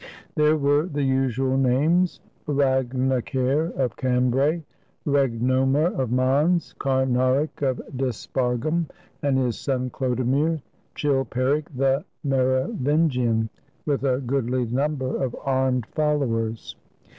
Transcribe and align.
There 0.33 0.57
were 0.57 0.87
the 0.87 1.03
usual 1.03 1.57
names, 1.57 2.21
Rag 2.47 2.89
nacair 2.95 3.71
of 3.77 3.95
Cambray, 3.97 4.63
Regnomer 5.05 5.93
of 5.95 6.11
Mans, 6.11 6.73
Carnaric 6.79 7.61
of 7.61 7.79
Dispargum, 7.95 8.87
and 9.21 9.37
his 9.37 9.59
son, 9.59 9.91
Chlodomir, 9.91 10.59
Chilperic 10.95 11.67
the 11.75 12.03
Mero 12.23 12.71
vingian, 12.81 13.49
with 13.85 14.03
a 14.03 14.17
goodly 14.21 14.65
number 14.65 15.21
of 15.23 15.35
armed 15.45 15.85
followers. 15.85 16.75